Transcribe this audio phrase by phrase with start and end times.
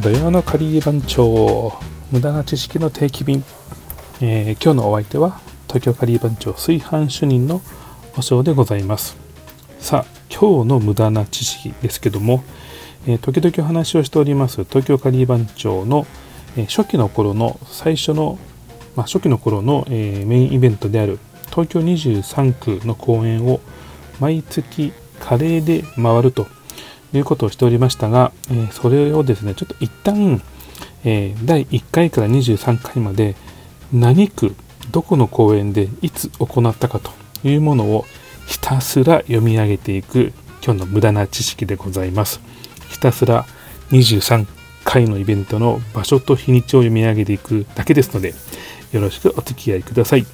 [0.00, 1.78] 土曜のカリー番長
[2.10, 3.44] 無駄な知識の定期便、
[4.22, 7.60] えー、今日のお相手は東京カリー番長炊飯主任の
[8.16, 9.18] お尚でございます。
[9.78, 12.42] さあ今日の無駄な知識ですけども、
[13.06, 16.06] えー、時々お話をしております東京カリー番長の、
[16.56, 18.38] えー、初期の頃の最初の、
[18.96, 21.18] まあ、初期の頃の、えー、メインイベントである
[21.50, 23.60] 東京23区の公演を
[24.18, 26.46] 毎月カレーで回ると
[27.12, 30.42] いうことをしておりましたが、えー、それをですねちょっと一旦、
[31.04, 33.36] えー、第1回から23回まで
[33.92, 34.54] 何区
[34.90, 37.10] どこの公演でいつ行ったかと
[37.44, 38.04] いうものを
[38.46, 40.32] ひたすら読み上げていく
[40.64, 42.40] 今日の無駄な知識でございます。
[42.90, 43.46] ひたすら
[43.90, 44.46] 23
[44.84, 48.34] 回のイベントの場所と日にちを読み上げていくだけですので、
[48.92, 50.26] よろしくお付き合いください。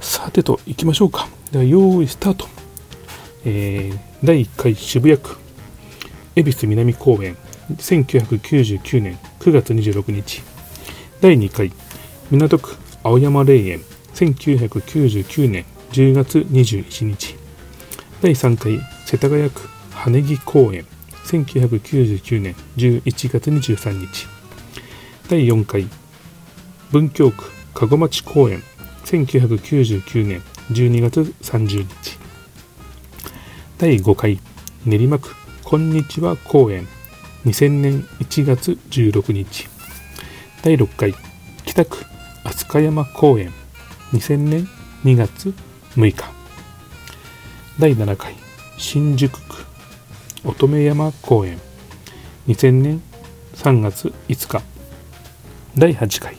[0.00, 1.28] さてと、行きましょうか。
[1.52, 2.48] では、用意スタート。
[3.44, 5.36] えー、第1回渋谷区、
[6.40, 7.36] 恵比寿南公園、
[7.78, 10.40] 1999年9月26日。
[11.20, 11.70] 第2回、
[12.30, 13.80] 港区青山霊園、
[14.14, 17.40] 1999年10月21日。
[18.22, 20.84] 第3回世田谷区羽木公園
[21.24, 24.26] 1999年11月23日
[25.26, 25.86] 第4回
[26.90, 28.60] 文京区籠町公園
[29.06, 32.18] 1999年12月30日
[33.78, 34.38] 第5回
[34.86, 35.39] 練馬区
[35.70, 36.88] こんにちは公園
[37.44, 39.68] 2000年1月16日
[40.64, 41.14] 第6回
[41.64, 42.04] 北区
[42.42, 43.52] 飛鳥山公園
[44.12, 44.68] 2000年
[45.04, 45.54] 2月
[45.94, 46.24] 6日
[47.78, 48.34] 第7回
[48.78, 49.64] 新宿区
[50.44, 51.60] 乙女山公園
[52.48, 53.00] 2000年
[53.54, 54.64] 3月5日
[55.78, 56.36] 第8回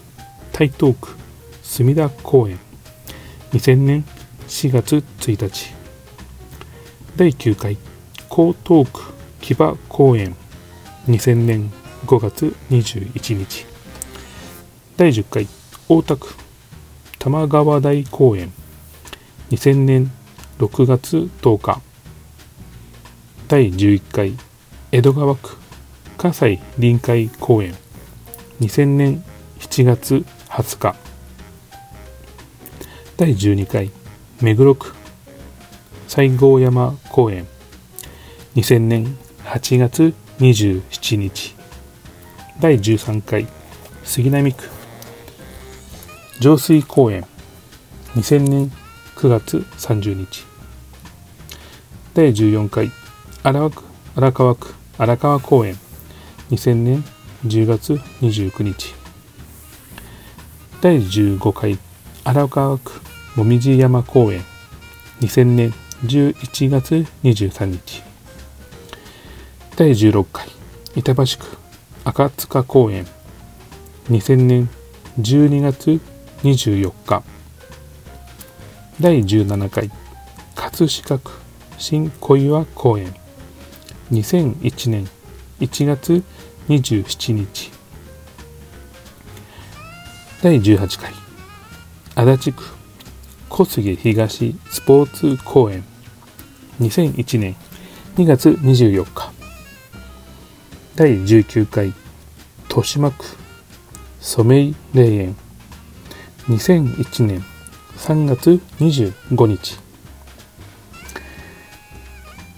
[0.52, 1.16] 台東区
[1.64, 2.60] 墨田公園
[3.54, 4.04] 2000年
[4.50, 5.74] 4月1日
[7.16, 7.78] 第9回
[8.30, 10.36] 江東区木場公園
[11.08, 11.72] 2000年
[12.06, 13.66] 5月21日。
[14.98, 15.48] 第10回
[15.90, 16.36] 大田区
[17.18, 18.52] 玉川台公園。
[19.50, 20.12] 2000年
[20.60, 21.82] 6月10日。
[23.48, 24.34] 第11回
[24.92, 25.58] 江戸川区
[26.18, 27.74] 葛西臨海公園。
[28.60, 29.24] 2000年
[29.60, 30.96] 7月20日。
[33.18, 33.90] 第12回
[34.40, 34.94] 目黒区
[36.08, 37.48] 西郷山公園。
[38.56, 39.18] 2000年
[39.52, 41.54] 8月27日。
[42.62, 43.46] 第13回
[44.02, 44.70] 杉並区。
[46.40, 47.26] 上水公園。
[48.16, 48.72] 2000年
[49.18, 50.46] 9月30日。
[52.14, 52.92] 第14回
[53.44, 53.84] 荒川区。
[54.16, 54.74] 荒川区。
[54.98, 55.76] 荒川公園。
[56.50, 57.04] 2000年
[57.46, 58.96] 10月29日。
[60.80, 61.78] 第15回
[62.24, 63.02] 荒川区。
[63.36, 64.46] もみじ山公園。
[65.20, 65.74] 2000年
[66.06, 68.11] 11月23日。
[69.82, 70.46] 第16回
[70.94, 71.58] 板橋区
[72.04, 73.08] 赤塚公園。
[74.12, 74.70] 2000年
[75.20, 76.00] 12月
[76.44, 77.24] 24日。
[79.00, 79.90] 第17回
[80.54, 81.32] 葛飾区
[81.80, 83.12] 新小岩公園。
[84.12, 85.08] 2001年
[85.60, 86.22] 1月
[86.70, 87.72] 27日。
[90.44, 91.12] 第18回
[92.14, 92.64] 足立区
[93.50, 95.84] 小杉東スポーツ公園。
[96.80, 97.56] 2001年
[98.16, 99.41] 2月24日。
[100.94, 101.94] 第19回
[102.68, 103.26] 豊島区
[104.20, 105.36] 染井霊園。
[106.50, 107.42] 2001年
[107.98, 109.80] 3月25日。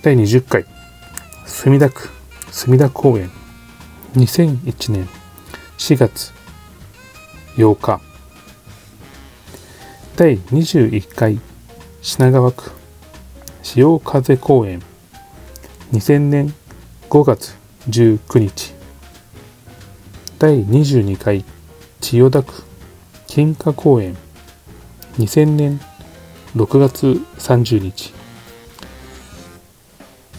[0.01, 0.65] 第20回
[1.45, 2.09] 墨田区
[2.51, 3.29] 墨田公園。
[4.15, 5.07] 2001年
[5.77, 6.33] 4月
[7.55, 8.01] 8日。
[10.15, 11.39] 第21回
[12.01, 12.71] 品川区
[13.61, 14.81] 潮風公園。
[15.91, 16.51] 2000年
[17.11, 18.73] 5月19日。
[20.39, 21.43] 第22回
[21.99, 22.63] 千代田区
[23.27, 24.15] 金華公園。
[25.17, 25.79] 2000年
[26.55, 28.13] 6月30日。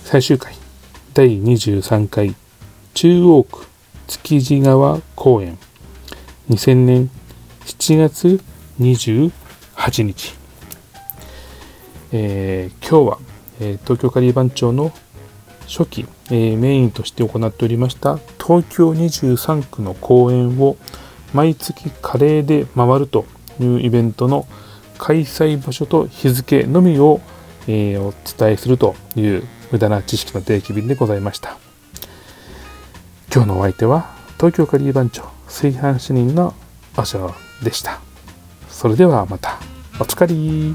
[0.05, 0.55] 最終回。
[1.13, 2.35] 第23回
[2.95, 3.67] 中央区
[4.07, 5.59] 築地川公園。
[6.49, 7.11] 2000年
[7.67, 8.41] 7月
[8.81, 10.35] 28日、
[12.13, 13.19] えー今日は、
[13.61, 14.93] えー東京カリー番長の
[15.67, 20.77] 初期、えーメインとして行っておりました東京23区の公演を
[21.33, 23.27] 毎月カレーで回ると
[23.61, 24.47] いうイベントの
[24.99, 27.21] 開催場所と日付のみを、
[27.67, 31.59] えーお伝えするという無駄な知識の定期便でございました。
[33.35, 36.55] 今日のお相手は東京カリー番長炊飯主任の
[36.95, 38.01] 和尚でした。
[38.69, 39.59] それではまた。
[40.01, 40.75] おつかり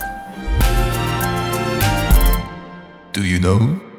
[3.13, 3.90] Do you know?